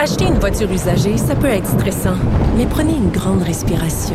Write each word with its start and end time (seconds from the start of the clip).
Acheter 0.00 0.26
une 0.26 0.38
voiture 0.38 0.70
usagée, 0.70 1.18
ça 1.18 1.34
peut 1.34 1.48
être 1.48 1.66
stressant, 1.66 2.14
mais 2.56 2.66
prenez 2.66 2.92
une 2.92 3.10
grande 3.10 3.42
respiration. 3.42 4.14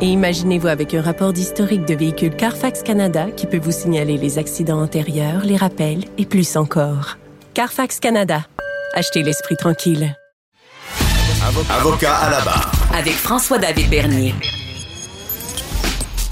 Et 0.00 0.06
imaginez-vous 0.06 0.68
avec 0.68 0.94
un 0.94 1.02
rapport 1.02 1.32
d'historique 1.32 1.84
de 1.86 1.94
véhicule 1.94 2.36
Carfax 2.36 2.84
Canada 2.84 3.26
qui 3.36 3.48
peut 3.48 3.58
vous 3.58 3.72
signaler 3.72 4.16
les 4.16 4.38
accidents 4.38 4.80
antérieurs, 4.80 5.44
les 5.44 5.56
rappels 5.56 6.04
et 6.18 6.24
plus 6.24 6.56
encore. 6.56 7.18
Carfax 7.52 7.98
Canada. 7.98 8.46
Achetez 8.94 9.24
l'esprit 9.24 9.56
tranquille. 9.56 10.16
Avocat 11.68 12.14
à 12.14 12.30
la 12.30 12.40
barre. 12.42 12.70
Avec 12.96 13.14
François-David 13.14 13.90
Bernier. 13.90 14.34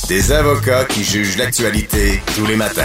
Des 0.07 0.31
avocats 0.31 0.85
qui 0.85 1.03
jugent 1.03 1.39
l'actualité 1.39 2.23
tous 2.37 2.47
les 2.47 2.57
matins. 2.57 2.85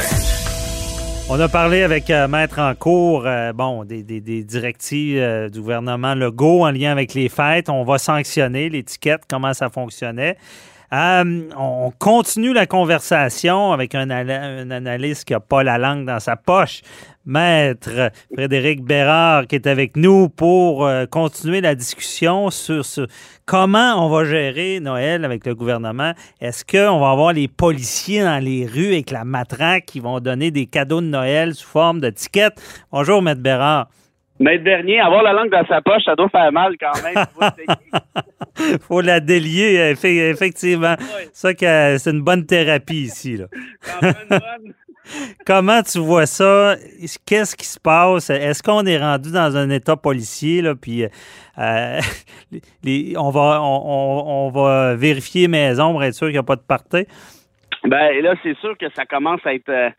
On 1.30 1.40
a 1.42 1.50
parlé 1.50 1.84
avec 1.84 2.10
euh, 2.10 2.28
Maître 2.30 2.60
en 2.60 2.74
cours, 2.74 3.24
euh, 3.26 3.52
bon, 3.52 3.84
des, 3.84 4.02
des- 4.02 4.22
des 4.22 4.44
directives 4.46 5.18
euh, 5.20 5.50
du 5.50 5.60
gouvernement 5.60 6.16
Legault 6.16 6.66
en 6.66 6.72
lien 6.72 6.90
avec 6.92 7.14
les 7.14 7.28
fêtes. 7.28 7.68
On 7.70 7.84
va 7.84 7.98
sanctionner 7.98 8.70
l'étiquette, 8.70 9.24
comment 9.30 9.54
ça 9.54 9.70
fonctionnait. 9.70 10.38
Euh, 10.94 11.50
on 11.58 11.92
continue 12.00 12.54
la 12.54 12.66
conversation 12.66 13.74
avec 13.74 13.94
un, 13.94 14.10
analyste 14.10 15.26
qui 15.26 15.34
n'a 15.34 15.42
pas 15.42 15.62
la 15.62 15.78
langue 15.78 16.06
dans 16.06 16.22
sa 16.22 16.38
poche, 16.38 16.82
Maître 17.26 18.12
Frédéric 18.34 18.86
Bérard, 18.86 19.48
qui 19.48 19.56
est 19.56 19.68
avec 19.68 19.98
nous 19.98 20.30
pour 20.30 20.86
euh, 20.86 21.06
continuer 21.06 21.60
la 21.60 21.76
discussion 21.76 22.50
sur 22.52 22.86
comment 23.46 24.06
on 24.06 24.10
va 24.10 24.24
gérer 24.24 24.80
Noël 24.80 25.26
avec 25.26 25.46
le 25.46 25.56
gouvernement. 25.56 26.14
Est-ce 26.40 26.64
qu'on 26.64 27.02
va 27.02 27.12
avoir 27.12 27.34
les 27.34 27.50
policiers 27.50 28.24
dans 28.24 28.42
les 28.42 28.66
rues 28.66 28.94
avec 28.94 29.12
la 29.12 29.26
matraque 29.26 29.86
qui 29.88 30.00
vont 30.00 30.22
donner 30.22 30.52
des 30.52 30.68
cadeaux 30.68 31.02
de 31.02 31.08
Noël 31.08 31.54
sous 31.54 31.68
forme 31.68 32.00
de 32.00 32.10
tickets? 32.12 32.56
Bonjour, 32.94 33.22
Maître 33.22 33.42
Bérard. 33.42 33.90
Maître 34.40 34.64
Bernier, 34.64 35.00
avoir 35.00 35.24
la 35.24 35.34
langue 35.34 35.50
dans 35.50 35.66
sa 35.66 35.82
poche, 35.82 36.04
ça 36.06 36.16
doit 36.16 36.30
faire 36.30 36.52
mal 36.52 36.76
quand 36.80 36.92
même. 37.04 37.26
Faut 38.82 39.02
la 39.02 39.20
délier, 39.20 39.94
effe- 39.94 40.06
effectivement. 40.32 40.96
Ça 41.34 41.50
c'est 41.58 42.12
une 42.12 42.22
bonne 42.22 42.46
thérapie 42.46 43.04
ici. 43.04 43.38
Là. 43.38 43.46
Bonne. 44.30 44.74
Comment 45.46 45.82
tu 45.84 46.00
vois 46.00 46.26
ça? 46.26 46.76
Qu'est-ce 47.26 47.56
qui 47.56 47.66
se 47.66 47.80
passe? 47.80 48.30
Est-ce 48.30 48.62
qu'on 48.62 48.86
est 48.86 48.98
rendu 48.98 49.32
dans 49.32 49.56
un 49.56 49.70
état 49.70 49.96
policier? 49.96 50.62
Là, 50.62 50.76
puis 50.76 51.06
euh, 51.58 52.00
les- 52.84 53.14
on, 53.18 53.30
va, 53.30 53.62
on, 53.62 54.50
va 54.50 54.96
vérifier 54.96 55.48
maison 55.48 55.92
pour 55.92 56.04
être 56.04 56.14
sûr 56.14 56.28
qu'il 56.28 56.34
n'y 56.34 56.40
a 56.40 56.44
pas 56.44 56.56
de 56.56 56.62
party? 56.62 57.06
Ben 57.84 58.22
là, 58.22 58.36
c'est 58.44 58.58
sûr 58.58 58.78
que 58.78 58.88
ça 58.96 59.06
commence 59.06 59.40
à 59.46 59.54
être 59.54 59.70
euh, 59.70 59.90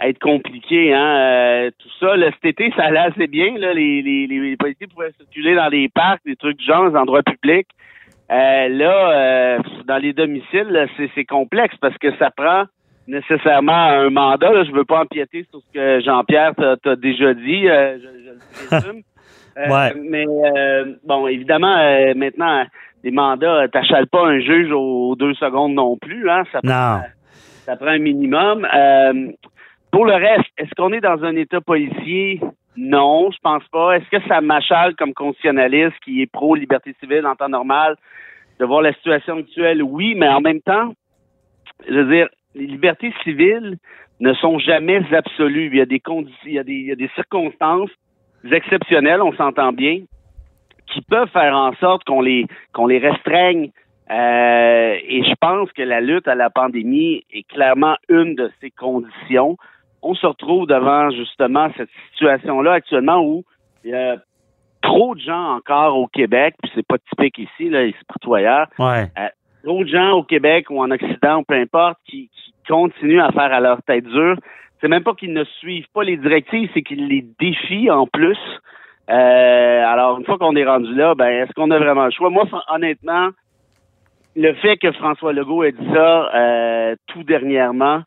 être 0.00 0.18
compliqué, 0.18 0.94
hein. 0.94 1.16
euh, 1.18 1.70
tout 1.78 1.88
ça. 2.00 2.16
Là, 2.16 2.30
cet 2.32 2.44
été, 2.44 2.72
ça 2.76 2.84
allait 2.84 2.98
assez 2.98 3.26
bien. 3.26 3.56
Là, 3.58 3.72
les, 3.74 4.02
les, 4.02 4.26
les, 4.26 4.38
les 4.50 4.56
policiers 4.56 4.86
pouvaient 4.86 5.12
circuler 5.16 5.54
dans 5.54 5.68
les 5.68 5.88
parcs, 5.88 6.20
des 6.24 6.36
trucs 6.36 6.58
du 6.58 6.64
genre, 6.64 6.90
des 6.90 6.96
endroits 6.96 7.22
publics. 7.22 7.68
Euh, 8.30 8.68
là, 8.68 9.10
euh, 9.10 9.58
dans 9.86 9.96
les 9.98 10.12
domiciles, 10.12 10.86
c'est, 11.14 11.24
complexe 11.24 11.76
parce 11.80 11.96
que 11.98 12.14
ça 12.18 12.30
prend 12.30 12.64
nécessairement 13.06 13.72
un 13.72 14.10
mandat. 14.10 14.52
Là. 14.52 14.64
Je 14.64 14.72
veux 14.72 14.84
pas 14.84 15.00
empiéter 15.02 15.46
sur 15.50 15.60
ce 15.60 15.72
que 15.72 16.00
Jean-Pierre 16.04 16.52
t'a, 16.54 16.96
déjà 16.96 17.34
dit. 17.34 17.68
euh, 17.68 17.98
je, 17.98 18.02
je 18.02 18.30
le 18.30 18.66
présume. 18.80 19.02
Euh, 19.58 19.68
Ouais. 19.68 19.92
Mais 20.08 20.24
euh, 20.28 20.94
bon, 21.04 21.26
évidemment, 21.26 21.76
euh, 21.76 22.14
maintenant, 22.14 22.64
les 23.02 23.10
mandats, 23.10 23.66
t'achales 23.66 24.06
pas 24.06 24.24
un 24.24 24.38
juge 24.38 24.70
aux, 24.70 25.16
deux 25.16 25.34
secondes 25.34 25.74
non 25.74 25.96
plus. 25.96 26.30
Hein, 26.30 26.44
ça 26.52 26.60
Non. 26.62 27.02
ça 27.64 27.76
prend 27.76 27.88
un 27.88 27.98
minimum. 27.98 28.64
Euh, 28.72 29.32
pour 29.90 30.04
le 30.04 30.14
reste, 30.14 30.48
est-ce 30.58 30.70
qu'on 30.76 30.92
est 30.92 31.00
dans 31.00 31.22
un 31.24 31.36
État 31.36 31.60
policier? 31.60 32.40
Non, 32.76 33.30
je 33.30 33.38
pense 33.42 33.66
pas. 33.72 33.96
Est-ce 33.96 34.08
que 34.08 34.28
ça 34.28 34.40
m'achale 34.40 34.94
comme 34.96 35.14
constitutionnaliste 35.14 35.98
qui 36.04 36.22
est 36.22 36.30
pro-liberté 36.30 36.94
civile 37.00 37.26
en 37.26 37.34
temps 37.34 37.48
normal 37.48 37.96
de 38.60 38.64
voir 38.64 38.82
la 38.82 38.92
situation 38.92 39.38
actuelle? 39.38 39.82
Oui, 39.82 40.14
mais 40.14 40.28
en 40.28 40.40
même 40.40 40.60
temps, 40.60 40.92
je 41.88 41.94
veux 41.94 42.14
dire, 42.14 42.28
les 42.54 42.66
libertés 42.66 43.12
civiles 43.24 43.78
ne 44.20 44.32
sont 44.34 44.58
jamais 44.58 45.02
absolues. 45.12 45.66
Il 45.72 45.76
y 45.76 45.80
a 45.80 45.86
des 45.86 46.00
conditions, 46.00 46.38
il 46.46 46.52
y 46.52 46.58
a 46.58 46.64
des, 46.64 46.72
il 46.72 46.86
y 46.86 46.92
a 46.92 46.96
des 46.96 47.10
circonstances 47.14 47.90
exceptionnelles, 48.50 49.22
on 49.22 49.32
s'entend 49.32 49.72
bien, 49.72 50.02
qui 50.86 51.02
peuvent 51.02 51.30
faire 51.30 51.54
en 51.54 51.74
sorte 51.74 52.04
qu'on 52.04 52.20
les 52.20 52.46
qu'on 52.72 52.86
les 52.86 52.98
restreigne. 52.98 53.70
Euh, 54.10 54.96
et 55.06 55.22
je 55.22 55.34
pense 55.40 55.70
que 55.72 55.82
la 55.82 56.00
lutte 56.00 56.28
à 56.28 56.34
la 56.34 56.48
pandémie 56.48 57.24
est 57.30 57.46
clairement 57.46 57.96
une 58.08 58.34
de 58.36 58.50
ces 58.60 58.70
conditions. 58.70 59.56
On 60.02 60.14
se 60.14 60.26
retrouve 60.26 60.66
devant 60.66 61.10
justement 61.10 61.68
cette 61.76 61.90
situation-là 62.12 62.72
actuellement 62.72 63.20
où 63.20 63.44
il 63.84 63.90
y 63.90 63.94
a 63.94 64.16
trop 64.82 65.14
de 65.14 65.20
gens 65.20 65.56
encore 65.56 65.96
au 65.96 66.06
Québec, 66.06 66.54
puis 66.62 66.70
c'est 66.74 66.86
pas 66.86 66.98
typique 66.98 67.38
ici, 67.38 67.68
là, 67.68 67.84
c'est 67.86 68.06
partout 68.06 68.34
ailleurs, 68.34 68.68
Ouais. 68.78 69.08
trop 69.64 69.82
de 69.82 69.88
gens 69.88 70.12
au 70.12 70.22
Québec 70.22 70.66
ou 70.70 70.80
en 70.80 70.90
Occident 70.90 71.38
ou 71.38 71.42
peu 71.42 71.54
importe 71.54 71.98
qui, 72.04 72.28
qui 72.32 72.54
continuent 72.68 73.20
à 73.20 73.32
faire 73.32 73.52
à 73.52 73.60
leur 73.60 73.82
tête 73.82 74.04
dure. 74.04 74.36
C'est 74.80 74.88
même 74.88 75.02
pas 75.02 75.14
qu'ils 75.14 75.32
ne 75.32 75.42
suivent 75.44 75.88
pas 75.92 76.04
les 76.04 76.16
directives, 76.16 76.70
c'est 76.72 76.82
qu'ils 76.82 77.08
les 77.08 77.26
défient 77.40 77.90
en 77.90 78.06
plus. 78.06 78.38
Euh, 79.10 79.84
alors, 79.84 80.18
une 80.18 80.24
fois 80.24 80.38
qu'on 80.38 80.54
est 80.54 80.64
rendu 80.64 80.94
là, 80.94 81.14
ben, 81.16 81.28
est-ce 81.28 81.52
qu'on 81.54 81.70
a 81.72 81.78
vraiment 81.78 82.04
le 82.04 82.10
choix? 82.12 82.30
Moi, 82.30 82.44
honnêtement, 82.68 83.30
le 84.36 84.52
fait 84.54 84.76
que 84.76 84.92
François 84.92 85.32
Legault 85.32 85.64
ait 85.64 85.72
dit 85.72 85.88
ça 85.92 86.30
euh, 86.34 86.94
tout 87.08 87.24
dernièrement, 87.24 88.02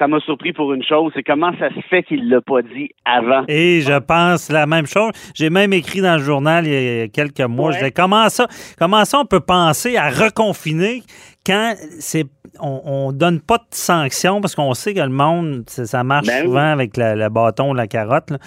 ça 0.00 0.08
m'a 0.08 0.18
surpris 0.20 0.54
pour 0.54 0.72
une 0.72 0.82
chose, 0.82 1.12
c'est 1.14 1.22
comment 1.22 1.52
ça 1.58 1.68
se 1.68 1.80
fait 1.88 2.02
qu'il 2.02 2.28
l'a 2.30 2.40
pas 2.40 2.62
dit 2.62 2.90
avant. 3.04 3.44
Et 3.48 3.82
je 3.82 3.98
pense 3.98 4.50
la 4.50 4.66
même 4.66 4.86
chose. 4.86 5.12
J'ai 5.34 5.50
même 5.50 5.74
écrit 5.74 6.00
dans 6.00 6.16
le 6.16 6.22
journal 6.22 6.66
il 6.66 6.72
y 6.72 7.02
a 7.02 7.08
quelques 7.08 7.40
mois. 7.40 7.66
Ouais. 7.66 7.72
Je 7.74 7.78
disais 7.78 7.90
comment 7.90 8.28
ça, 8.30 8.48
comment 8.78 9.04
ça 9.04 9.20
on 9.20 9.26
peut 9.26 9.40
penser 9.40 9.98
à 9.98 10.08
reconfiner 10.08 11.02
quand 11.44 11.74
c'est 11.98 12.24
on, 12.58 12.80
on 12.84 13.12
donne 13.12 13.40
pas 13.40 13.58
de 13.58 13.64
sanctions 13.70 14.40
parce 14.40 14.54
qu'on 14.54 14.74
sait 14.74 14.94
que 14.94 15.00
le 15.00 15.08
monde 15.08 15.62
ça, 15.68 16.02
marche 16.02 16.26
Ben 16.26 16.40
oui. 16.40 16.46
souvent 16.46 16.72
avec 16.72 16.96
la- 16.96 17.14
le 17.14 17.28
bâton, 17.28 17.72
la 17.72 17.86
carotte. 17.86 18.30
là. 18.30 18.38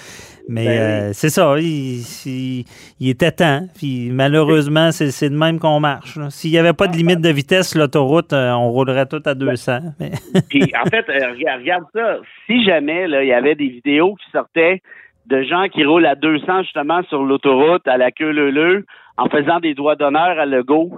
Mais 0.49 0.65
Ben 0.65 0.71
oui. 0.71 0.77
euh, 0.77 1.09
c'est 1.13 1.29
ça, 1.29 1.55
il, 1.59 2.01
il- 2.25 2.65
il 2.99 3.09
était 3.09 3.31
temps. 3.31 3.61
Puis 3.77 4.09
malheureusement, 4.11 4.91
c'est 4.91 5.11
c'est 5.11 5.29
de 5.29 5.35
même 5.37 5.59
qu'on 5.59 5.79
marche. 5.79 6.17
S'il 6.29 6.51
n'y 6.51 6.57
avait 6.57 6.73
pas 6.73 6.87
de 6.87 6.97
limite 6.97 7.21
de 7.21 7.29
vitesse 7.29 7.75
l'autoroute, 7.75 8.33
euh, 8.33 8.51
on 8.51 8.69
roulerait 8.69 9.05
tout 9.05 9.21
à 9.25 9.33
200. 9.35 9.79
Mais- 9.99 10.11
Puis 10.49 10.71
en 10.83 10.89
fait, 10.89 11.05
euh, 11.09 11.31
regarde, 11.59 11.85
ça. 11.93 12.17
Si 12.47 12.63
jamais 12.65 13.05
il 13.07 13.27
y 13.27 13.33
avait 13.33 13.55
des 13.55 13.69
vidéos 13.69 14.15
qui 14.15 14.29
sortaient 14.31 14.81
de 15.27 15.41
gens 15.43 15.67
qui 15.73 15.85
roulent 15.85 16.05
à 16.05 16.15
200 16.15 16.63
justement 16.63 17.01
sur 17.03 17.23
l'autoroute 17.23 17.87
à 17.87 17.95
la 17.97 18.11
queue 18.11 18.31
leu 18.31 18.85
en 19.17 19.29
faisant 19.29 19.59
des 19.61 19.73
doigts 19.73 19.95
d'honneur 19.95 20.37
à 20.37 20.45
Legault, 20.45 20.91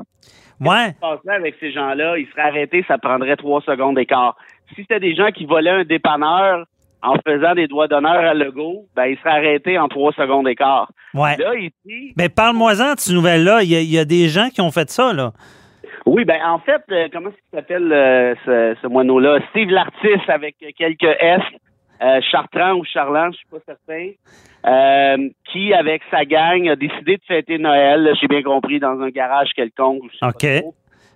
ouais. 0.62 0.94
se 1.24 1.30
avec 1.30 1.56
ces 1.60 1.72
gens-là, 1.72 2.18
ils 2.18 2.28
seraient 2.28 2.44
arrêtés, 2.50 2.84
ça 2.88 2.98
prendrait 2.98 3.36
trois 3.36 3.62
secondes 3.62 3.96
d'écart. 3.96 4.36
Si 4.70 4.82
c'était 4.82 5.00
des 5.00 5.16
gens 5.16 5.32
qui 5.32 5.46
volaient 5.46 5.70
un 5.70 5.84
dépanneur 5.84 6.66
en 7.02 7.16
faisant 7.28 7.54
des 7.54 7.68
doigts 7.68 7.88
d'honneur 7.88 8.16
à 8.16 8.34
Legault, 8.34 8.86
ben 8.96 9.06
ils 9.06 9.18
seraient 9.20 9.30
arrêtés 9.38 9.78
en 9.78 9.88
trois 9.88 10.12
secondes 10.14 10.46
d'écart. 10.46 10.90
Ouais. 11.14 11.38
Là, 11.38 11.54
ici, 11.56 12.14
Mais 12.18 12.30
parle-moi-en 12.30 12.94
de 12.96 13.00
cette 13.00 13.14
nouvelle-là. 13.14 13.62
Il 13.64 13.70
y, 13.72 13.76
a- 13.76 13.82
il 13.82 13.92
y 13.92 14.00
a 14.00 14.06
des 14.06 14.28
gens 14.28 14.50
qui 14.50 14.62
ont 14.62 14.72
fait 14.72 14.90
ça, 14.90 15.14
là. 15.14 15.32
Oui, 16.08 16.24
ben 16.26 16.40
en 16.46 16.60
fait, 16.60 16.82
euh, 16.92 17.08
comment 17.12 17.30
est-ce 17.30 17.36
qu'il 17.36 17.60
s'appelle 17.60 17.92
euh, 17.94 18.36
ce, 18.46 18.76
ce 18.82 18.88
moineau-là? 18.88 19.40
Steve 19.50 19.70
Lartis 19.70 20.22
avec 20.28 20.56
quelques 20.78 21.04
S, 21.20 21.42
euh, 22.02 22.20
Chartrand 22.32 22.74
ou 22.74 22.84
Charland, 22.84 23.32
je 23.32 23.38
suis 23.38 23.48
pas 23.48 23.58
certain, 23.66 24.12
euh, 24.66 25.30
qui, 25.52 25.74
avec 25.74 26.02
sa 26.12 26.26
gang, 26.26 26.68
a 26.68 26.76
décidé 26.76 27.18
de 27.18 27.24
fêter 27.28 27.58
Noël, 27.58 28.14
j'ai 28.20 28.28
bien 28.28 28.44
compris, 28.44 28.80
dans 28.80 29.00
un 29.00 29.10
garage 29.10 29.50
quelconque. 29.56 30.04
OK. 30.22 30.46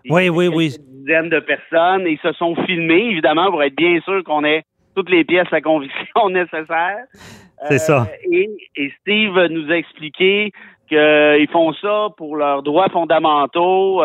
Oui, 0.09 0.29
oui, 0.29 0.47
oui. 0.47 0.75
dizaines 0.88 1.29
de 1.29 1.39
personnes 1.39 2.07
et 2.07 2.12
ils 2.12 2.19
se 2.19 2.31
sont 2.34 2.56
filmés, 2.66 3.09
évidemment, 3.12 3.51
pour 3.51 3.62
être 3.63 3.75
bien 3.75 4.00
sûr 4.01 4.23
qu'on 4.23 4.45
ait 4.45 4.63
toutes 4.95 5.09
les 5.09 5.25
pièces 5.25 5.51
à 5.51 5.62
conviction 5.62 6.29
nécessaires. 6.29 7.06
C'est 7.66 7.79
ça. 7.79 8.07
Et, 8.31 8.50
et 8.78 8.94
Steve 9.01 9.38
nous 9.50 9.69
a 9.69 9.75
expliqué 9.75 10.51
qu'ils 10.88 11.50
font 11.51 11.73
ça 11.73 12.07
pour 12.18 12.38
leurs 12.38 12.63
droits 12.63 12.89
fondamentaux. 12.89 14.01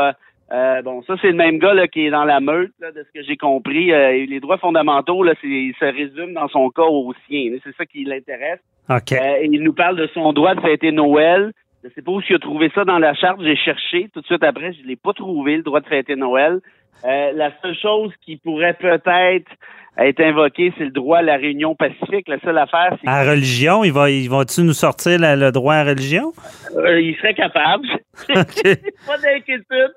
Euh, 0.53 0.83
bon, 0.83 1.03
ça, 1.03 1.15
c'est 1.21 1.31
le 1.31 1.37
même 1.37 1.59
gars 1.59 1.75
là, 1.75 1.89
qui 1.89 2.07
est 2.07 2.11
dans 2.11 2.25
la 2.25 2.41
meute, 2.41 2.73
là, 2.81 2.93
de 2.93 3.03
ce 3.03 3.19
que 3.19 3.25
j'ai 3.27 3.37
compris. 3.37 3.93
Euh, 3.93 4.27
les 4.27 4.41
droits 4.41 4.59
fondamentaux, 4.59 5.23
là, 5.23 5.33
ils 5.43 5.75
se 5.79 5.85
résument 5.85 6.33
dans 6.33 6.49
son 6.49 6.71
cas 6.71 6.83
aux 6.83 7.13
siens. 7.27 7.57
C'est 7.65 7.75
ça 7.77 7.87
qui 7.87 8.05
l'intéresse. 8.05 8.61
OK. 8.91 9.13
Euh, 9.13 9.47
il 9.51 9.63
nous 9.63 9.73
parle 9.73 9.97
de 9.97 10.07
son 10.13 10.33
droit 10.33 10.55
de 10.55 10.61
fêter 10.61 10.93
Noël. 10.93 11.53
Je 11.83 11.89
sais 11.91 12.03
pas 12.03 12.13
où 12.13 12.21
il 12.29 12.35
a 12.35 12.39
trouvé 12.39 12.71
ça 12.75 12.85
dans 12.85 12.99
la 12.99 13.15
charte. 13.15 13.41
J'ai 13.43 13.57
cherché 13.57 14.09
tout 14.13 14.21
de 14.21 14.27
suite 14.27 14.43
après. 14.43 14.73
Je 14.73 14.87
l'ai 14.87 14.97
pas 14.97 15.13
trouvé, 15.13 15.57
le 15.57 15.63
droit 15.63 15.81
de 15.81 15.87
fêter 15.87 16.17
Noël. 16.17 16.61
Euh, 17.05 17.33
la 17.35 17.51
seule 17.63 17.77
chose 17.77 18.13
qui 18.25 18.37
pourrait 18.37 18.75
peut-être 18.75 19.51
être 19.97 20.21
invoquée, 20.21 20.73
c'est 20.77 20.85
le 20.85 20.91
droit 20.91 21.19
à 21.19 21.23
la 21.23 21.37
réunion 21.37 21.75
pacifique. 21.77 22.27
La 22.27 22.41
seule 22.41 22.59
affaire, 22.59 22.97
c'est 23.01 23.09
À 23.09 23.23
religion, 23.31 23.85
il 23.85 23.93
va, 23.93 24.11
ils 24.11 24.29
vont-tu 24.29 24.63
nous 24.63 24.73
sortir 24.73 25.21
la- 25.21 25.37
le 25.37 25.53
droit 25.53 25.75
à 25.75 25.85
religion? 25.85 26.33
Euh, 26.77 27.01
il 27.01 27.15
serait 27.17 27.35
capable. 27.35 27.87
pas 28.29 29.19
d'inquiétude. 29.19 29.95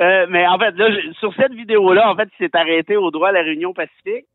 Euh, 0.00 0.26
mais 0.28 0.46
en 0.46 0.58
fait, 0.58 0.72
là, 0.76 0.88
sur 1.18 1.32
cette 1.34 1.52
vidéo-là, 1.54 2.10
en 2.10 2.16
fait, 2.16 2.28
il 2.38 2.44
s'est 2.44 2.56
arrêté 2.56 2.96
au 2.96 3.10
droit 3.10 3.28
à 3.30 3.32
la 3.32 3.42
réunion 3.42 3.72
pacifique. 3.72 4.26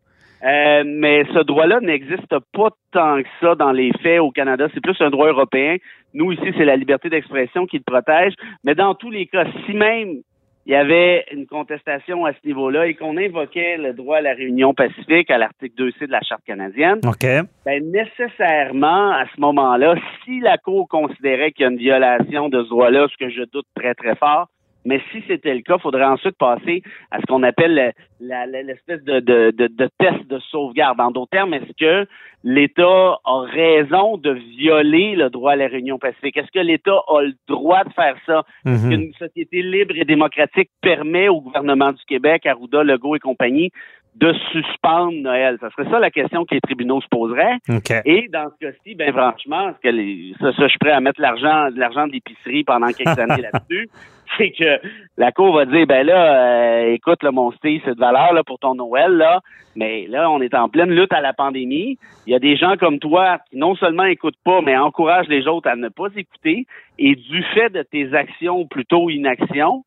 Euh, 0.44 0.84
mais 0.86 1.24
ce 1.34 1.40
droit-là 1.44 1.80
n'existe 1.80 2.36
pas 2.52 2.70
tant 2.92 3.22
que 3.22 3.30
ça 3.40 3.56
dans 3.56 3.72
les 3.72 3.92
faits 4.02 4.20
au 4.20 4.32
Canada. 4.32 4.68
C'est 4.74 4.82
plus 4.84 5.00
un 5.00 5.10
droit 5.10 5.28
européen. 5.30 5.78
Nous, 6.14 6.32
ici, 6.34 6.52
c'est 6.58 6.66
la 6.66 6.76
liberté 6.76 7.10
d'expression 7.10 7.66
qui 7.66 7.78
le 7.78 7.84
protège. 7.86 8.34
Mais 8.66 8.76
dans 8.76 8.94
tous 8.94 9.10
les 9.10 9.26
cas, 9.28 9.46
si 9.66 9.74
même 9.74 10.18
il 10.66 10.72
y 10.72 10.76
avait 10.76 11.26
une 11.32 11.46
contestation 11.46 12.26
à 12.26 12.32
ce 12.32 12.48
niveau-là 12.48 12.88
et 12.88 12.94
qu'on 12.94 13.18
invoquait 13.18 13.78
le 13.78 13.94
droit 13.94 14.18
à 14.18 14.22
la 14.22 14.34
réunion 14.34 14.74
pacifique 14.74 15.30
à 15.30 15.38
l'article 15.38 15.76
2C 15.76 16.08
de 16.08 16.12
la 16.12 16.22
Charte 16.22 16.44
canadienne, 16.46 17.00
OK. 17.06 17.26
ben 17.66 17.92
nécessairement, 17.92 19.12
à 19.12 19.26
ce 19.36 19.42
moment-là, 19.42 19.96
si 20.24 20.40
la 20.40 20.58
Cour 20.58 20.88
considérait 20.88 21.52
qu'il 21.52 21.64
y 21.64 21.68
a 21.68 21.72
une 21.72 21.78
violation 21.78 22.50
de 22.50 22.64
ce 22.64 22.70
droit-là, 22.70 23.08
ce 23.12 23.26
que 23.26 23.30
je 23.30 23.44
doute 23.52 23.68
très, 23.76 23.94
très 23.94 24.16
fort, 24.16 24.48
mais 24.86 25.02
si 25.12 25.24
c'était 25.28 25.54
le 25.54 25.62
cas, 25.62 25.76
il 25.78 25.82
faudrait 25.82 26.06
ensuite 26.06 26.38
passer 26.38 26.84
à 27.12 27.20
ce 27.20 27.26
qu'on 27.26 27.44
appelle 27.44 27.94
l'espèce 28.20 29.04
de, 29.04 29.20
de, 29.20 29.52
de, 29.52 29.68
de, 29.68 29.90
test 30.00 30.28
de 30.28 30.40
sauvegarde. 30.52 31.00
En 31.00 31.12
d'autres 31.12 31.32
termes, 31.32 31.54
est-ce 31.54 31.72
que 31.80 32.08
l'État 32.44 33.18
a 33.26 33.42
raison 33.50 34.18
de 34.18 34.32
violer 34.32 35.16
le 35.16 35.30
droit 35.30 35.54
à 35.54 35.56
la 35.56 35.68
réunion 35.68 35.98
pacifique? 36.00 36.38
Est-ce 36.38 36.52
que 36.52 36.60
l'État 36.66 36.98
a 37.08 37.22
le 37.22 37.34
droit 37.48 37.84
de 37.84 37.94
faire 37.94 38.16
ça? 38.26 38.44
Est-ce 38.66 38.86
Mhm. 38.86 38.90
qu'une 38.90 39.14
société 39.14 39.62
libre 39.62 39.96
et 39.98 40.06
démocratique 40.06 40.70
permet 40.82 41.28
au 41.30 41.42
gouvernement 41.42 41.92
du 41.92 42.04
Québec, 42.08 42.46
Arruda, 42.46 42.84
Legault 42.84 43.16
et 43.16 43.20
compagnie, 43.20 43.72
de 44.16 44.32
suspendre 44.52 45.14
Noël? 45.14 45.58
Ça 45.60 45.70
serait 45.72 45.90
ça 45.90 46.00
la 46.00 46.12
question 46.12 46.46
que 46.46 46.54
les 46.54 46.62
tribunaux 46.62 47.02
se 47.02 47.08
poseraient. 47.08 47.58
Et 48.06 48.28
dans 48.32 48.50
ce 48.52 48.66
cas-ci, 48.66 48.96
ben 48.96 49.12
franchement, 49.12 49.72
ce 49.76 49.82
que 49.90 49.94
les, 49.94 50.34
ça, 50.40 50.52
ça, 50.54 50.64
je 50.64 50.68
suis 50.68 50.80
prêt 50.80 50.92
à 50.92 51.00
mettre 51.00 51.20
l'argent, 51.22 51.72
de 51.72 51.80
l'argent 51.80 52.08
de 52.08 52.12
l'épicerie 52.14 52.64
pendant 52.64 52.88
quelques 52.88 53.18
années 53.20 53.42
là-dessus? 53.42 53.90
C'est 54.38 54.52
que 54.52 54.80
la 55.18 55.32
cour 55.32 55.54
va 55.56 55.66
dire, 55.66 55.86
ben 55.88 56.06
là, 56.06 56.36
euh, 56.84 56.94
écoute, 56.94 57.22
là, 57.24 57.32
mon 57.32 57.52
style, 57.52 57.82
c'est 57.86 57.96
de 57.96 58.00
valeur 58.00 58.34
là, 58.34 58.44
pour 58.44 58.60
ton 58.60 58.76
Noël, 58.76 59.12
là, 59.12 59.42
mais 59.76 60.06
là, 60.08 60.30
on 60.30 60.42
est 60.42 60.54
en 60.56 60.70
pleine 60.70 60.92
lutte 60.92 61.14
à 61.14 61.22
la 61.22 61.34
pandémie. 61.34 61.98
Il 62.26 62.34
y 62.34 62.36
a 62.36 62.40
des 62.40 62.56
gens 62.56 62.76
comme 62.78 63.00
toi 63.00 63.40
qui 63.50 63.58
non 63.58 63.76
seulement 63.76 64.06
écoutent 64.06 64.40
pas, 64.44 64.62
mais 64.62 64.78
encouragent 64.78 65.28
les 65.28 65.48
autres 65.48 65.70
à 65.70 65.76
ne 65.76 65.90
pas 65.90 66.08
écouter. 66.16 66.66
Et 67.00 67.16
du 67.16 67.44
fait 67.54 67.70
de 67.70 67.84
tes 67.84 68.14
actions, 68.14 68.60
ou 68.60 68.66
plutôt 68.68 69.10
inaction, 69.10 69.84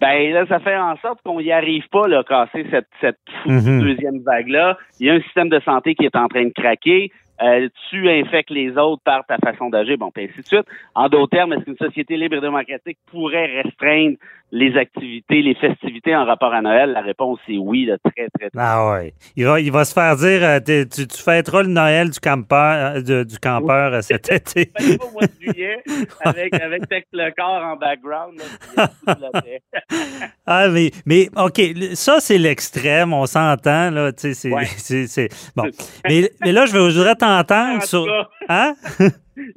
ben 0.00 0.32
là, 0.32 0.46
ça 0.46 0.58
fait 0.60 0.76
en 0.76 0.96
sorte 0.98 1.20
qu'on 1.22 1.40
n'y 1.40 1.52
arrive 1.52 1.86
pas 1.90 2.08
là, 2.08 2.20
à 2.20 2.24
casser 2.24 2.66
cette, 2.70 2.88
cette 3.00 3.18
Mhm. 3.46 3.80
deuxième 3.82 4.18
vague-là. 4.20 4.78
Il 4.98 5.06
y 5.06 5.10
a 5.10 5.14
un 5.14 5.20
système 5.20 5.50
de 5.50 5.60
santé 5.60 5.94
qui 5.94 6.06
est 6.06 6.16
en 6.16 6.28
train 6.28 6.44
de 6.44 6.52
craquer. 6.54 7.10
Euh, 7.42 7.68
tu 7.88 8.08
infectes 8.08 8.50
les 8.50 8.76
autres 8.76 9.02
par 9.02 9.24
ta 9.24 9.38
façon 9.38 9.70
d'agir, 9.70 9.96
bon, 9.96 10.10
puis 10.10 10.24
ainsi 10.24 10.42
de 10.42 10.46
suite. 10.46 10.66
En 10.94 11.08
d'autres 11.08 11.30
termes, 11.30 11.52
est-ce 11.54 11.64
qu'une 11.64 11.76
société 11.76 12.16
libre 12.16 12.36
et 12.36 12.40
démocratique 12.40 12.98
pourrait 13.10 13.62
restreindre 13.62 14.16
les 14.52 14.76
activités, 14.76 15.42
les 15.42 15.54
festivités 15.54 16.14
en 16.16 16.24
rapport 16.24 16.52
à 16.52 16.60
Noël? 16.62 16.90
La 16.92 17.00
réponse 17.02 17.38
est 17.48 17.56
oui, 17.58 17.86
là, 17.86 17.96
très, 18.04 18.28
très, 18.38 18.50
très. 18.50 18.58
Ah 18.58 18.90
ouais. 18.92 19.14
Il 19.36 19.44
va, 19.46 19.60
il 19.60 19.70
va 19.72 19.84
se 19.84 19.92
faire 19.92 20.16
dire 20.16 20.42
euh, 20.42 20.60
tu, 20.60 21.06
tu 21.06 21.22
fêteras 21.22 21.62
le 21.62 21.68
Noël 21.68 22.10
du 22.10 22.18
campeur, 22.20 22.96
euh, 22.96 23.02
de- 23.02 23.24
du 23.24 23.38
campeur 23.38 23.94
euh, 23.94 24.00
cet 24.02 24.30
été. 24.30 24.72
Au 25.00 25.10
mois 25.12 25.22
de 25.26 25.32
juillet 25.52 25.82
avec, 26.24 26.54
avec 26.54 26.82
le 27.12 27.30
corps 27.36 27.62
en 27.64 27.76
background. 27.76 28.40
Là. 28.76 28.88
Ah, 30.46 30.68
mais, 30.68 30.90
mais 31.06 31.28
OK, 31.36 31.60
ça, 31.94 32.18
c'est 32.20 32.38
l'extrême, 32.38 33.12
on 33.12 33.26
s'entend, 33.26 33.90
là, 33.90 34.10
c'est, 34.16 34.50
Ouais. 34.50 34.64
c'est, 34.64 35.06
c'est- 35.06 35.28
Bon. 35.54 35.64
Mais, 36.08 36.30
mais 36.40 36.52
là, 36.52 36.66
je, 36.66 36.76
voudrais 36.76 37.10
En 37.12 37.14
t'entendre 37.14 37.82
sur... 37.84 38.06
Hein? 38.48 38.74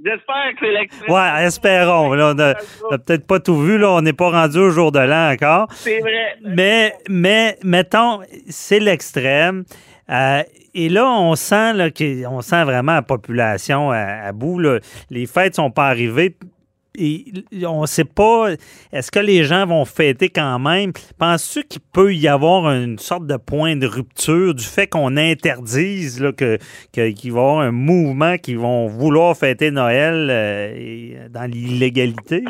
J'espère 0.05 0.51
que 0.53 0.65
c'est 0.65 0.71
l'extrême. 0.71 1.11
Ouais, 1.11 1.43
espérons. 1.45 2.13
Là, 2.13 2.33
on 2.35 2.39
a, 2.39 2.53
on 2.89 2.95
a 2.95 2.97
peut-être 2.97 3.25
pas 3.25 3.39
tout 3.39 3.57
vu, 3.61 3.77
là, 3.77 3.91
on 3.91 4.01
n'est 4.01 4.13
pas 4.13 4.29
rendu 4.29 4.57
au 4.57 4.69
jour 4.69 4.91
de 4.91 4.99
l'an 4.99 5.31
encore. 5.31 5.67
C'est 5.71 5.99
vrai. 5.99 6.35
Mais, 6.43 6.93
mais, 7.09 7.57
mettons, 7.63 8.21
c'est 8.49 8.79
l'extrême. 8.79 9.63
Euh, 10.09 10.43
et 10.75 10.89
là, 10.89 11.05
on 11.07 11.35
sent, 11.35 11.73
là, 11.73 11.89
on 12.29 12.41
sent 12.41 12.63
vraiment 12.63 12.95
la 12.95 13.01
population 13.01 13.91
à, 13.91 13.99
à 13.99 14.31
bout. 14.31 14.59
là. 14.59 14.79
Les 15.09 15.25
fêtes 15.25 15.55
sont 15.55 15.71
pas 15.71 15.87
arrivées. 15.87 16.35
Et 16.97 17.25
on 17.65 17.81
ne 17.81 17.85
sait 17.87 18.05
pas, 18.05 18.51
est-ce 18.91 19.11
que 19.11 19.19
les 19.19 19.43
gens 19.43 19.65
vont 19.65 19.83
fêter 19.85 20.29
quand 20.29 20.59
même? 20.59 20.91
Penses-tu 21.17 21.63
qu'il 21.63 21.81
peut 21.91 22.13
y 22.13 22.27
avoir 22.27 22.71
une 22.71 22.99
sorte 22.99 23.25
de 23.25 23.37
point 23.37 23.75
de 23.75 23.87
rupture 23.87 24.53
du 24.53 24.63
fait 24.63 24.85
qu'on 24.87 25.17
interdise, 25.17 26.21
là, 26.21 26.31
que, 26.31 26.57
qu'il 26.91 27.31
va 27.31 27.39
y 27.39 27.43
avoir 27.43 27.59
un 27.61 27.71
mouvement 27.71 28.37
qui 28.37 28.53
vont 28.55 28.85
vouloir 28.87 29.35
fêter 29.35 29.71
Noël 29.71 30.27
euh, 30.29 30.73
et- 30.75 31.17
dans 31.31 31.49
l'illégalité? 31.49 32.43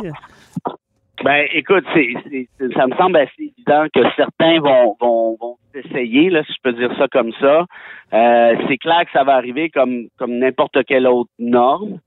Ben, 1.24 1.46
écoute, 1.54 1.86
c'est- 1.94 2.48
ça 2.76 2.86
me 2.88 2.96
semble 2.98 3.16
assez 3.18 3.32
évident 3.56 3.86
que 3.94 4.02
certains 4.18 4.60
vont, 4.60 4.98
vont, 5.00 5.38
vont 5.40 5.56
essayer, 5.74 6.30
là, 6.30 6.44
si 6.46 6.52
je 6.54 6.60
peux 6.64 6.74
dire 6.74 6.92
ça 6.98 7.08
comme 7.12 7.32
ça. 7.40 7.66
Euh, 8.14 8.56
c'est 8.68 8.78
clair 8.78 9.06
que 9.06 9.12
ça 9.14 9.24
va 9.24 9.36
arriver 9.36 9.70
comme, 9.70 10.08
comme 10.18 10.38
n'importe 10.38 10.84
quelle 10.86 11.08
autre 11.08 11.32
norme. 11.40 12.00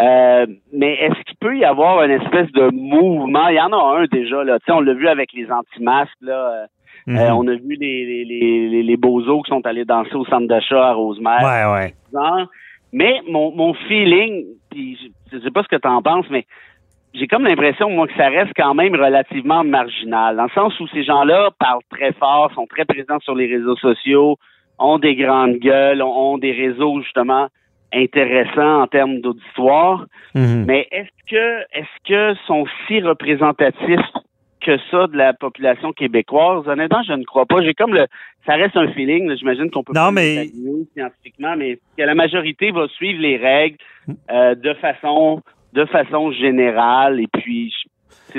Euh, 0.00 0.46
mais 0.72 0.94
est-ce 0.94 1.20
qu'il 1.24 1.36
peut 1.40 1.56
y 1.56 1.64
avoir 1.64 2.02
une 2.02 2.12
espèce 2.12 2.50
de 2.52 2.70
mouvement? 2.70 3.48
Il 3.48 3.56
y 3.56 3.60
en 3.60 3.72
a 3.72 3.98
un 4.00 4.04
déjà, 4.06 4.44
là. 4.44 4.58
Tu 4.60 4.66
sais, 4.66 4.72
on 4.72 4.80
l'a 4.80 4.94
vu 4.94 5.08
avec 5.08 5.32
les 5.32 5.50
anti-masques, 5.50 6.12
là. 6.20 6.32
Euh, 6.32 6.66
Mhm. 7.06 7.16
euh, 7.16 7.34
on 7.34 7.48
a 7.48 7.54
vu 7.54 7.76
les, 7.80 8.04
les, 8.04 8.24
les, 8.68 8.82
les, 8.82 8.96
bozos 8.98 9.42
qui 9.42 9.48
sont 9.48 9.64
allés 9.66 9.86
danser 9.86 10.14
au 10.14 10.26
centre 10.26 10.46
d'achat 10.46 10.88
à 10.88 10.92
Rosemère. 10.92 11.40
Ouais, 11.40 11.94
ouais. 12.12 12.18
ans. 12.18 12.44
Mais 12.92 13.22
mon, 13.26 13.50
mon 13.50 13.72
feeling, 13.72 14.44
puis 14.70 14.98
je, 15.00 15.38
je 15.38 15.42
sais 15.42 15.50
pas 15.50 15.62
ce 15.62 15.68
que 15.68 15.80
tu 15.80 15.88
en 15.88 16.02
penses, 16.02 16.26
mais 16.30 16.44
j'ai 17.14 17.26
comme 17.26 17.44
l'impression, 17.44 17.88
moi, 17.88 18.06
que 18.06 18.14
ça 18.14 18.28
reste 18.28 18.52
quand 18.54 18.74
même 18.74 18.94
relativement 18.94 19.64
marginal, 19.64 20.36
dans 20.36 20.44
le 20.44 20.50
sens 20.50 20.78
où 20.80 20.86
ces 20.88 21.02
gens-là 21.02 21.50
parlent 21.58 21.80
très 21.90 22.12
fort, 22.12 22.52
sont 22.54 22.66
très 22.66 22.84
présents 22.84 23.20
sur 23.20 23.34
les 23.34 23.46
réseaux 23.46 23.76
sociaux, 23.76 24.36
ont 24.78 24.98
des 24.98 25.16
grandes 25.16 25.56
gueules, 25.56 26.02
ont, 26.02 26.34
ont 26.34 26.38
des 26.38 26.52
réseaux, 26.52 27.00
justement, 27.00 27.48
intéressants 27.92 28.82
en 28.82 28.86
termes 28.86 29.20
d'auditoire. 29.20 30.06
Mhm. 30.34 30.64
Mais 30.66 30.86
est-ce 30.90 31.08
que 31.30 31.60
est-ce 31.72 32.08
que 32.08 32.38
sont 32.46 32.64
si 32.86 33.00
représentatifs 33.00 34.00
que 34.60 34.76
ça 34.90 35.06
de 35.06 35.16
la 35.16 35.32
population 35.32 35.92
québécoise? 35.92 36.66
Honnêtement, 36.68 37.02
je 37.06 37.12
ne 37.14 37.24
crois 37.24 37.46
pas. 37.46 37.62
J'ai 37.62 37.74
comme 37.74 37.94
le 37.94 38.06
ça 38.46 38.54
reste 38.54 38.76
un 38.76 38.90
feeling, 38.92 39.34
j'imagine 39.36 39.70
qu'on 39.70 39.82
peut 39.84 39.92
Non, 39.94 40.06
pas 40.06 40.10
mais- 40.12 40.46
scientifiquement, 40.94 41.54
mais 41.56 41.78
que 41.96 42.02
la 42.02 42.14
majorité 42.14 42.70
va 42.70 42.88
suivre 42.88 43.20
les 43.20 43.36
règles 43.36 43.76
euh, 44.30 44.54
de 44.54 44.72
façon 44.74 45.42
de 45.74 45.84
façon 45.84 46.32
générale 46.32 47.20
et 47.20 47.26
puis 47.32 47.70
je- 47.70 47.88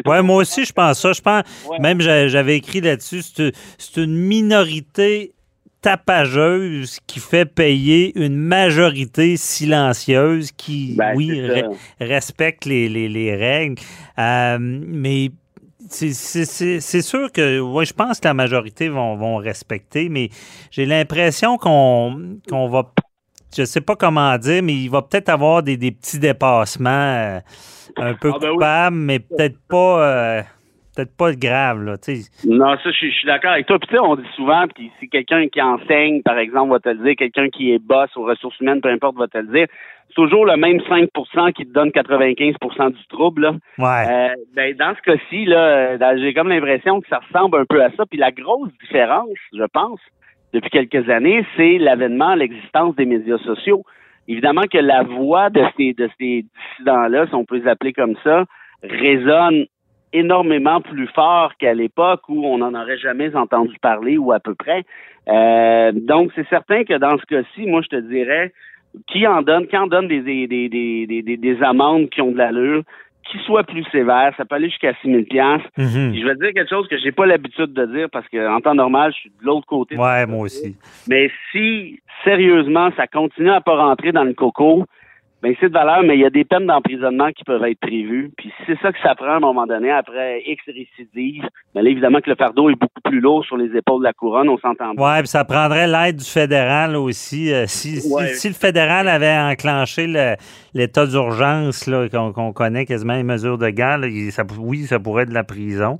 Ouais, 0.07 0.21
moi 0.21 0.37
aussi, 0.37 0.65
je 0.65 0.73
pense 0.73 0.99
ça. 0.99 1.13
Je 1.13 1.21
pense, 1.21 1.67
Ouais. 1.69 1.79
même 1.79 1.99
j'a- 1.99 2.27
j'avais 2.27 2.57
écrit 2.57 2.79
là-dessus, 2.81 3.21
c'est 3.23 3.97
une 4.01 4.15
minorité 4.15 5.31
tapageuse 5.81 6.99
qui 7.07 7.19
fait 7.19 7.45
payer 7.45 8.17
une 8.19 8.35
majorité 8.35 9.37
silencieuse 9.37 10.51
qui, 10.51 10.95
Ben, 10.97 11.15
oui, 11.15 11.29
re- 11.39 11.75
respecte 12.01 12.65
les, 12.65 12.89
les- 12.89 13.09
les 13.09 13.35
règles. 13.35 13.81
Euh, 14.17 14.57
mais 14.59 15.31
c'est- 15.89 17.01
sûr 17.01 17.31
que, 17.31 17.59
ouais, 17.59 17.85
je 17.85 17.93
pense 17.93 18.19
que 18.19 18.27
la 18.27 18.33
majorité 18.33 18.89
vont, 18.89 19.15
vont 19.15 19.37
respecter, 19.37 20.09
mais 20.09 20.29
j'ai 20.71 20.85
l'impression 20.85 21.57
qu'on 21.57 22.39
va, 22.69 22.91
je 23.55 23.63
sais 23.65 23.81
pas 23.81 23.95
comment 23.95 24.37
dire, 24.37 24.61
mais 24.63 24.73
il 24.75 24.89
va 24.89 25.01
peut-être 25.01 25.29
avoir 25.29 25.63
des, 25.63 25.77
des 25.77 25.91
petits 25.91 26.19
dépassements 26.19 26.89
euh, 26.89 27.39
un 27.97 28.13
peu 28.13 28.31
Ah, 28.33 28.39
ben 28.39 28.49
oui. 28.49 28.53
coupables, 28.55 28.95
mais 28.97 29.19
peut-être 29.19 29.57
pas, 29.67 30.03
euh, 30.03 30.43
peut-être 30.99 31.17
pas 31.17 31.33
grave, 31.33 31.83
là, 31.83 31.97
tu 31.97 32.15
sais. 32.15 32.47
Non, 32.47 32.75
ça, 32.83 32.91
je, 32.91 33.07
suis- 33.07 33.25
d'accord 33.25 33.51
avec 33.51 33.65
toi. 33.65 33.79
Puis, 33.79 33.87
tu 33.87 33.95
sais, 33.95 34.01
on 34.01 34.15
dit 34.15 34.27
souvent, 34.35 34.65
puis 34.73 34.91
si 34.99 35.09
quelqu'un 35.09 35.47
qui 35.47 35.61
enseigne, 35.61 36.21
par 36.23 36.37
exemple, 36.37 36.71
va 36.71 36.79
te 36.79 36.89
le 36.89 37.03
dire, 37.03 37.15
quelqu'un 37.17 37.49
qui 37.49 37.71
est 37.71 37.79
boss 37.79 38.09
aux 38.15 38.23
ressources 38.23 38.59
humaines, 38.59 38.81
peu 38.81 38.89
importe, 38.89 39.15
va 39.17 39.27
te 39.27 39.37
le 39.37 39.47
dire, 39.47 39.67
c'est 40.07 40.15
toujours 40.15 40.45
le 40.45 40.57
même 40.57 40.77
5% 40.77 41.53
qui 41.53 41.65
te 41.65 41.71
donne 41.71 41.89
95% 41.89 42.89
du 42.91 43.07
trouble. 43.07 43.41
Là. 43.43 43.51
Ouais. 43.77 44.11
Euh, 44.11 44.35
ben, 44.55 44.75
dans 44.75 44.93
ce 44.95 45.01
cas-ci, 45.01 45.45
là, 45.45 45.97
euh, 46.01 46.17
j'ai 46.17 46.33
comme 46.33 46.49
l'impression 46.49 46.99
que 46.99 47.07
ça 47.07 47.19
ressemble 47.19 47.59
un 47.59 47.65
peu 47.65 47.81
à 47.83 47.91
ça. 47.91 48.05
Puis 48.05 48.17
la 48.17 48.31
grosse 48.31 48.71
différence, 48.81 49.29
je 49.53 49.63
pense, 49.71 49.99
depuis 50.53 50.71
quelques 50.71 51.09
années, 51.09 51.45
c'est 51.55 51.77
l'avènement, 51.77 52.33
l'existence 52.33 52.95
des 52.95 53.05
médias 53.05 53.37
sociaux. 53.39 53.83
Évidemment 54.27 54.63
que 54.71 54.79
la 54.79 55.03
voix 55.03 55.49
de 55.49 55.63
ces, 55.77 55.93
de 55.93 56.09
ces 56.19 56.45
dissidents-là, 56.77 57.27
si 57.27 57.35
on 57.35 57.45
peut 57.45 57.57
les 57.57 57.67
appeler 57.67 57.93
comme 57.93 58.15
ça, 58.23 58.45
résonne 58.83 59.65
énormément 60.13 60.81
plus 60.81 61.07
fort 61.07 61.53
qu'à 61.57 61.73
l'époque 61.73 62.21
où 62.29 62.45
on 62.45 62.57
n'en 62.59 62.73
aurait 62.73 62.97
jamais 62.97 63.35
entendu 63.35 63.75
parler 63.81 64.17
ou 64.17 64.31
à 64.31 64.39
peu 64.39 64.55
près. 64.55 64.83
Euh, 65.27 65.91
donc, 65.93 66.31
c'est 66.35 66.47
certain 66.49 66.83
que 66.83 66.97
dans 66.97 67.17
ce 67.17 67.25
cas-ci, 67.25 67.67
moi, 67.67 67.81
je 67.81 67.89
te 67.89 67.95
dirais, 68.01 68.51
qui 69.07 69.27
en 69.27 69.41
donne, 69.43 69.67
qui 69.67 69.77
en 69.77 69.87
donne 69.87 70.07
des, 70.07 70.21
des, 70.21 70.47
des, 70.47 70.67
des, 70.69 71.05
des, 71.05 71.21
des- 71.21 71.37
des 71.37 71.61
amendes 71.63 72.09
qui 72.09 72.21
ont 72.21 72.31
de 72.31 72.37
l'allure, 72.37 72.81
qui 73.31 73.37
soit 73.45 73.63
plus 73.63 73.83
sévère, 73.91 74.33
ça 74.37 74.45
peut 74.45 74.55
aller 74.55 74.69
jusqu'à 74.69 74.93
6 75.03 75.11
000 75.11 75.23
piastres. 75.29 75.69
Mhm. 75.77 76.11
Puis 76.11 76.21
Je 76.21 76.25
vais 76.27 76.33
te 76.33 76.39
dire 76.43 76.53
quelque 76.53 76.69
chose 76.69 76.87
que 76.87 76.97
j'ai 76.97 77.11
pas 77.11 77.27
l'habitude 77.27 77.73
de 77.73 77.85
dire 77.85 78.07
parce 78.11 78.27
que 78.29 78.49
en 78.49 78.59
temps 78.59 78.73
normal, 78.73 79.11
je 79.13 79.19
suis 79.19 79.29
de 79.29 79.45
l'autre 79.45 79.67
côté. 79.67 79.95
Ouais, 79.97 80.25
moi 80.25 80.45
aussi. 80.45 80.75
Mais 81.07 81.29
si 81.51 81.99
sérieusement 82.23 82.89
ça 82.97 83.05
continue 83.05 83.51
à 83.51 83.61
pas 83.61 83.75
rentrer 83.77 84.11
dans 84.11 84.23
le 84.23 84.33
coco, 84.33 84.85
ben 85.41 85.53
c'est 85.59 85.69
de 85.69 85.73
valeur, 85.73 86.03
mais 86.03 86.15
il 86.15 86.21
y 86.21 86.25
a 86.25 86.29
des 86.29 86.43
peines 86.43 86.65
d'emprisonnement 86.65 87.31
qui 87.31 87.45
peuvent 87.45 87.63
être 87.63 87.79
prévues. 87.79 88.31
Puis 88.37 88.51
c'est 88.67 88.77
ça 88.81 88.91
que 88.91 88.99
ça 89.01 89.15
prend 89.15 89.33
à 89.33 89.35
un 89.35 89.39
moment 89.39 89.65
donné, 89.65 89.89
après 89.89 90.41
X 90.45 90.61
récidive, 90.67 91.45
mais 91.73 91.81
là, 91.81 91.89
évidemment 91.89 92.19
que 92.19 92.29
le 92.29 92.35
fardeau 92.35 92.69
est 92.69 92.75
beaucoup 92.75 93.01
plus 93.03 93.21
lourd 93.21 93.45
sur 93.45 93.55
les 93.55 93.75
épaules 93.77 93.99
de 93.99 94.05
la 94.05 94.13
couronne, 94.13 94.49
on 94.49 94.57
s'entend 94.57 94.93
bien. 94.93 95.03
Oui, 95.03 95.19
puis 95.19 95.27
ça 95.27 95.45
prendrait 95.45 95.87
l'aide 95.87 96.17
du 96.17 96.25
fédéral 96.25 96.97
aussi. 96.97 97.53
Euh, 97.53 97.65
si, 97.67 98.01
si, 98.01 98.47
le 98.47 98.53
fédéral 98.53 99.07
avait 99.07 99.37
enclenché 99.37 100.07
l'état 100.73 101.05
d'urgence 101.05 101.89
qu'on 102.11 102.53
connaît 102.53 102.85
quasiment 102.85 103.15
les 103.15 103.23
mesures 103.23 103.57
de 103.57 103.69
guerre, 103.69 103.99
ça, 104.31 104.43
oui, 104.59 104.79
ça 104.83 104.99
pourrait 104.99 105.23
être 105.23 105.29
de 105.29 105.33
la 105.33 105.45
prison. 105.45 105.99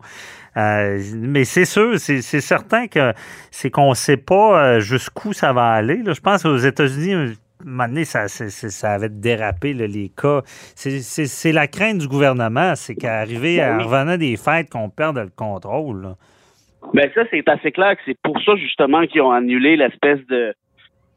Euh, 0.58 1.00
mais 1.16 1.46
c'est 1.46 1.66
sûr, 1.66 2.00
c'est 2.00 2.22
certain 2.22 2.88
que 2.88 3.14
c'est 3.52 3.70
qu'on 3.70 3.92
ne 3.92 3.96
sait 3.96 4.18
pas 4.18 4.62
euh, 4.62 4.80
jusqu'où 4.80 5.32
ça 5.32 5.54
va 5.54 5.70
aller. 5.70 6.02
Je 6.06 6.20
pense 6.20 6.44
aux 6.46 6.58
États-Unis, 6.58 7.38
moment 7.64 8.04
ça, 8.04 8.28
ça 8.28 8.92
avait 8.92 9.10
dérapé 9.10 9.74
les 9.74 10.10
cas. 10.10 10.42
C'est 10.76 11.52
la 11.52 11.68
crainte 11.68 12.00
du 12.00 12.08
gouvernement, 12.08 12.76
c'est 12.76 12.96
qu'arriver 12.96 13.58
ben 13.58 13.80
à 13.80 13.84
revenir 13.84 14.18
des 14.18 14.38
fêtes, 14.38 14.70
qu'on 14.70 14.90
perde 14.90 15.18
le 15.18 15.30
contrôle. 15.36 16.16
Ben 16.94 17.10
ça, 17.14 17.24
c'est 17.30 17.48
assez 17.48 17.72
clair 17.72 17.96
que 17.96 18.02
c'est 18.06 18.18
pour 18.24 18.42
ça 18.42 18.56
justement 18.56 19.06
qu'ils 19.06 19.22
ont 19.22 19.32
annulé 19.32 19.76
l'espèce 19.76 20.26
de 20.28 20.54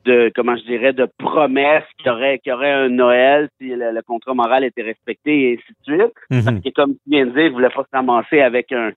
de 0.04 0.32
comment 0.34 0.56
je 0.56 0.64
dirais 0.64 0.92
de 0.92 1.06
promesse 1.18 1.84
qu'il 1.98 2.08
y 2.08 2.10
aurait 2.10 2.38
qu'il 2.40 2.50
y 2.50 2.52
aurait 2.52 2.72
un 2.72 2.88
Noël 2.88 3.48
si 3.60 3.68
le, 3.68 4.02
contrat 4.02 4.34
moral 4.34 4.64
était 4.64 4.82
respecté 4.82 5.52
et 5.52 5.52
ainsi 5.52 5.72
de 5.86 5.94
suite. 5.94 6.14
Mm-hmm. 6.30 6.44
Parce 6.44 6.60
que 6.60 6.68
comme 6.70 6.94
tu 6.94 7.00
viens 7.06 7.26
de 7.26 7.30
dire, 7.30 7.46
ils 7.46 7.52
voulaient 7.52 7.70
pas 7.70 7.84
se 7.84 7.96
ramasser 7.96 8.40
avec 8.40 8.72
un 8.72 8.90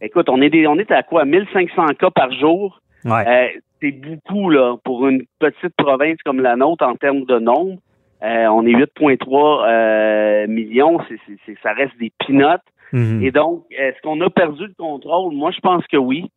écoute, 0.00 0.28
on 0.28 0.40
est 0.40 0.50
des, 0.50 0.66
on 0.66 0.78
est 0.78 0.90
à 0.90 1.02
quoi 1.02 1.24
1500 1.24 1.86
cas 1.98 2.10
par 2.10 2.30
jour? 2.32 2.80
Ouais. 3.04 3.24
Euh, 3.26 3.60
c'est 3.80 3.92
beaucoup 3.92 4.48
là 4.50 4.76
pour 4.84 5.06
une 5.06 5.24
petite 5.38 5.74
province 5.76 6.16
comme 6.24 6.40
la 6.40 6.56
nôtre 6.56 6.84
en 6.84 6.96
termes 6.96 7.24
de 7.24 7.38
nombre. 7.38 7.78
Euh, 8.22 8.46
on 8.46 8.64
est 8.66 8.72
8,3 8.72 9.64
euh, 9.66 10.46
millions, 10.46 10.98
c'est, 11.08 11.56
ça 11.62 11.72
reste 11.72 11.96
des 11.98 12.10
pinottes. 12.24 12.62
Mhm. 12.92 13.22
Et 13.22 13.30
donc, 13.30 13.64
est-ce 13.70 14.00
qu'on 14.02 14.20
a 14.22 14.30
perdu 14.30 14.66
le 14.66 14.74
contrôle? 14.78 15.34
Moi, 15.34 15.50
je 15.50 15.60
pense 15.60 15.86
que 15.88 15.96
oui. 15.96 16.30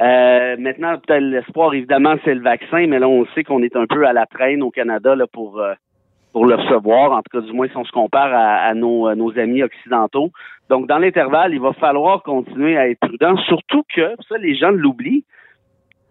Euh, 0.00 0.56
maintenant, 0.58 0.98
peut-être 0.98 1.22
l'espoir, 1.22 1.74
évidemment, 1.74 2.14
c'est 2.24 2.34
le 2.34 2.42
vaccin, 2.42 2.86
mais 2.86 2.98
là, 2.98 3.08
on 3.08 3.26
sait 3.34 3.44
qu'on 3.44 3.62
est 3.62 3.74
un 3.76 3.86
peu 3.86 4.06
à 4.06 4.12
la 4.12 4.26
traîne 4.26 4.62
au 4.62 4.70
Canada 4.70 5.16
là, 5.16 5.26
pour, 5.26 5.60
pour 6.32 6.46
le 6.46 6.54
recevoir, 6.54 7.12
en 7.12 7.22
tout 7.22 7.40
cas, 7.40 7.40
du 7.40 7.52
moins 7.52 7.68
si 7.68 7.76
on 7.76 7.84
se 7.84 7.92
compare 7.92 8.32
à, 8.32 8.72
nos, 8.74 9.12
nos, 9.14 9.36
amis 9.38 9.62
occidentaux. 9.62 10.30
Donc, 10.70 10.86
dans 10.86 10.98
l'intervalle, 10.98 11.54
il 11.54 11.60
va 11.60 11.72
falloir 11.72 12.22
continuer 12.22 12.76
à 12.76 12.88
être 12.88 13.00
prudent, 13.00 13.36
surtout 13.48 13.82
que, 13.94 14.14
ça, 14.28 14.38
les 14.38 14.54
gens 14.54 14.70
l'oublient, 14.70 15.24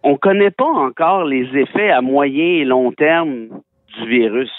on 0.03 0.17
connaît 0.17 0.51
pas 0.51 0.65
encore 0.65 1.25
les 1.25 1.46
effets 1.55 1.89
à 1.89 2.01
moyen 2.01 2.62
et 2.62 2.65
long 2.65 2.91
terme 2.91 3.48
du 3.98 4.08
virus. 4.08 4.51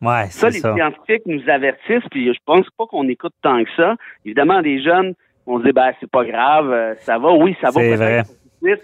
Ouais, 0.00 0.26
ça, 0.26 0.48
les 0.48 0.60
scientifiques 0.60 1.26
nous 1.26 1.42
avertissent, 1.48 2.08
puis 2.10 2.32
je 2.32 2.38
pense 2.46 2.66
pas 2.76 2.86
qu'on 2.86 3.08
écoute 3.08 3.34
tant 3.42 3.62
que 3.64 3.70
ça. 3.76 3.96
Évidemment, 4.24 4.62
des 4.62 4.82
jeunes, 4.82 5.14
on 5.46 5.58
se 5.58 5.64
dit, 5.64 5.72
ben, 5.72 5.90
c'est 5.98 6.10
pas 6.10 6.24
grave, 6.24 6.70
euh, 6.70 6.94
ça 7.00 7.18
va, 7.18 7.32
oui, 7.32 7.56
ça 7.60 7.70
va 7.70 7.80
peut-être 7.80 8.30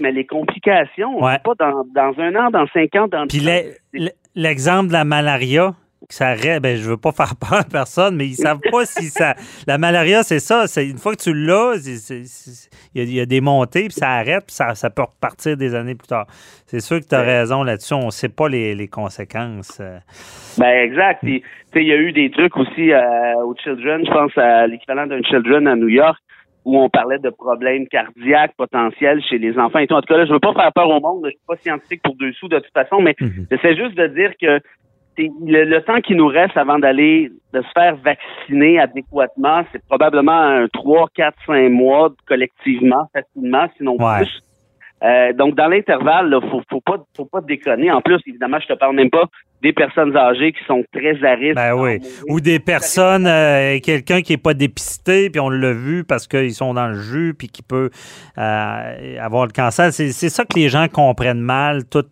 mais 0.01 0.13
les 0.13 0.27
complications, 0.27 1.17
on 1.17 1.21
pas 1.21 1.55
dans, 1.59 1.85
dans, 1.95 2.15
un 2.19 2.35
an, 2.37 2.51
dans 2.51 2.67
cinq 2.69 2.95
ans, 2.95 3.09
dans 3.09 3.27
Puis 3.27 3.47
l'exemple 4.35 4.89
de 4.89 4.93
la 4.93 5.05
malaria, 5.05 5.75
ça 6.09 6.29
arrête, 6.29 6.63
ben, 6.63 6.77
je 6.77 6.89
veux 6.89 6.97
pas 6.97 7.13
faire 7.17 7.35
peur 7.37 7.61
à 7.61 7.65
personne, 7.65 8.17
mais 8.17 8.27
ils 8.27 8.35
savent 8.35 8.61
pas 8.71 8.85
si 8.85 9.07
ça. 9.07 9.35
La 9.67 9.79
malaria, 9.79 10.23
c'est 10.23 10.41
ça. 10.41 10.67
C'est 10.67 10.89
une 10.89 10.99
fois 10.99 11.15
que 11.15 11.23
tu 11.23 11.35
l'as, 11.35 11.75
il 12.95 13.15
y, 13.15 13.21
a 13.21 13.27
des 13.27 13.41
montées, 13.41 13.85
puis 13.85 13.93
ça 13.93 14.11
arrête, 14.11 14.45
puis 14.47 14.55
ça, 14.55 14.91
peut 14.91 15.03
repartir 15.03 15.57
des 15.57 15.75
années 15.75 15.95
plus 15.95 16.09
tard. 16.09 16.27
C'est 16.67 16.81
sûr 16.81 17.01
que 17.01 17.07
tu 17.07 17.15
as 17.15 17.23
raison 17.23 17.63
là-dessus. 17.63 17.95
On 17.95 18.07
ne 18.07 18.11
sait 18.11 18.29
pas 18.29 18.49
les, 18.49 18.89
conséquences. 18.89 19.79
Euh. 19.81 19.99
Ben 20.59 20.85
exact. 20.85 21.23
Il 21.23 21.43
y 21.75 21.93
a 21.93 21.97
eu 21.97 22.13
des 22.13 22.31
trucs 22.31 22.57
aussi 22.57 22.93
euh, 22.93 23.35
au 23.45 23.55
Children, 23.57 24.05
je 24.07 24.11
pense 24.11 24.39
à 24.39 24.67
l'équivalent 24.67 25.07
d'un 25.07 25.23
Children 25.23 25.67
à 25.67 25.75
New 25.75 25.89
York, 25.89 26.19
où 26.65 26.79
on 26.79 26.89
parlait 26.89 27.19
de 27.19 27.31
problèmes 27.31 27.87
cardiaques 27.89 28.55
potentiels 28.57 29.23
chez 29.29 29.39
les 29.39 29.59
enfants. 29.59 29.81
Et 29.81 29.87
tout. 29.87 29.95
En 29.95 30.01
tout 30.01 30.13
cas, 30.13 30.19
là, 30.19 30.27
je 30.27 30.33
veux 30.33 30.41
pas 30.41 30.55
faire 30.55 30.73
peur 30.73 30.89
au 30.89 31.01
monde. 31.01 31.23
Je 31.25 31.31
suis 31.31 31.39
pas 31.47 31.57
scientifique 31.57 32.03
pour 32.03 32.15
dessous 32.17 32.49
de 32.49 32.59
toute 32.59 32.73
façon, 32.73 33.01
mais 33.01 33.15
mhm. 33.21 33.47
j'essaie 33.51 33.77
juste 33.77 33.97
de 33.97 34.07
dire 34.09 34.33
que 34.41 34.61
le, 35.19 35.81
temps 35.81 36.01
qui 36.01 36.15
nous 36.15 36.27
reste 36.27 36.57
avant 36.57 36.79
d'aller 36.79 37.31
de 37.53 37.63
se 37.63 37.69
faire 37.75 37.97
vacciner 37.97 38.79
adéquatement, 38.79 39.63
c'est 39.73 39.85
probablement 39.87 40.33
un 40.33 40.67
3, 40.69 41.09
4, 41.15 41.37
5 41.47 41.69
mois 41.71 42.11
collectivement, 42.27 43.09
facilement, 43.13 43.67
sinon 43.77 43.97
plus. 43.97 44.41
Euh, 45.03 45.33
donc, 45.35 45.55
dans 45.55 45.69
l'intervalle, 45.69 46.39
il 46.43 46.51
faut, 46.51 46.63
faut 46.71 46.81
pas, 46.81 46.97
faut 47.17 47.27
pas 47.27 47.41
déconner. 47.41 47.91
En 47.91 48.01
plus, 48.01 48.19
évidemment, 48.27 48.59
je 48.61 48.73
te 48.73 48.79
parle 48.79 48.97
même 48.97 49.11
pas 49.11 49.25
des 49.63 49.73
personnes 49.73 50.15
âgées 50.15 50.53
qui 50.53 50.63
sont 50.67 50.85
très 50.93 51.25
à 51.25 51.35
risque. 51.35 51.55
Ben 51.55 51.73
oui. 51.73 51.99
Ou 52.29 52.41
des 52.41 52.59
personnes, 52.59 53.27
euh, 53.27 53.79
quelqu'un 53.83 54.21
qui 54.21 54.35
est 54.35 54.43
pas 54.43 54.53
dépisté, 54.53 55.31
puis 55.31 55.41
on 55.41 55.49
l'a 55.49 55.73
vu 55.73 56.05
parce 56.05 56.27
qu'ils 56.27 56.53
sont 56.53 56.75
dans 56.75 56.89
le 56.89 57.01
jus, 57.01 57.35
puis 57.37 57.49
qui 57.49 57.63
peut 57.63 57.89
euh, 58.37 59.19
avoir 59.19 59.47
le 59.47 59.53
cancer. 59.53 59.91
C'est 59.91 60.13
ça 60.13 60.45
que 60.45 60.59
les 60.59 60.69
gens 60.69 60.87
comprennent 60.89 61.41
mal, 61.41 61.85
tous 61.87 62.05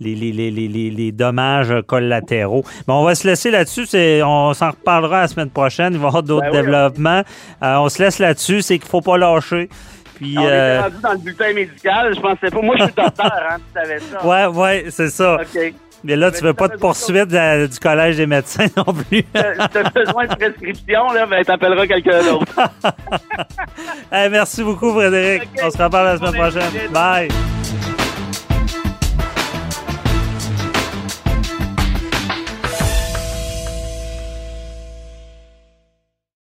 les, 0.00 0.14
les, 0.14 0.32
les, 0.32 0.50
les, 0.50 1.12
dommages 1.12 1.74
collatéraux. 1.86 2.64
Mais 2.86 2.94
on 2.94 3.04
va 3.04 3.14
se 3.14 3.26
laisser 3.28 3.50
là-dessus. 3.50 3.86
On 4.24 4.54
s'en 4.54 4.70
reparlera 4.70 5.22
la 5.22 5.28
semaine 5.28 5.50
prochaine. 5.50 5.92
Il 5.92 5.98
va 5.98 6.06
y 6.06 6.08
avoir 6.08 6.22
d'autres 6.22 6.50
ben 6.50 6.62
développements. 6.62 7.22
on 7.60 7.88
se 7.90 8.02
laisse 8.02 8.18
là-dessus. 8.18 8.62
C'est 8.62 8.78
qu'il 8.78 8.88
faut 8.88 9.02
pas 9.02 9.18
lâcher. 9.18 9.68
Puis, 10.18 10.36
on 10.36 10.46
euh... 10.46 10.82
rendu 10.82 10.96
dans 11.02 11.12
le 11.12 11.18
bulletin 11.18 11.52
médical. 11.52 12.14
Je 12.14 12.20
pensais 12.20 12.50
pas. 12.50 12.60
Moi, 12.60 12.74
je 12.78 12.84
suis 12.84 12.92
docteur, 12.92 13.32
hein, 13.50 13.56
tu 13.56 13.80
savais 13.80 14.00
ça. 14.00 14.26
Ouais, 14.26 14.46
ouais, 14.46 14.84
c'est 14.90 15.10
ça. 15.10 15.36
OK. 15.40 15.74
Mais 16.04 16.14
là, 16.14 16.30
tu 16.30 16.44
veux 16.44 16.54
pas 16.54 16.68
de 16.68 16.76
poursuite 16.76 17.28
du 17.28 17.78
Collège 17.80 18.16
des 18.18 18.26
médecins 18.26 18.66
non 18.76 18.84
plus. 18.84 19.24
tu 19.32 19.78
as 19.78 19.90
besoin 19.90 20.26
de 20.26 20.34
prescription, 20.34 21.12
là, 21.12 21.26
ben, 21.26 21.44
t'appelleras 21.44 21.86
quelqu'un 21.86 22.22
d'autre. 22.22 22.54
merci 24.12 24.62
beaucoup, 24.62 24.92
Frédéric. 24.92 25.48
On 25.62 25.70
se 25.70 25.82
reparle 25.82 26.06
la 26.06 26.16
semaine 26.18 26.34
prochaine. 26.34 26.92
Bye. 26.92 27.28